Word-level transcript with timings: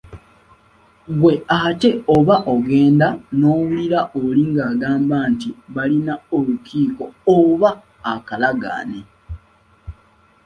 Ggwe 1.13 1.33
ate 1.59 1.89
oba 2.15 2.35
ogenda 2.53 3.07
n’owulira 3.37 3.99
oli 4.23 4.43
ng’agamba 4.51 5.17
nti 5.31 5.49
balina 5.73 6.13
olukiiko 6.37 7.03
oba 7.37 7.69
akalagaane 8.13 8.99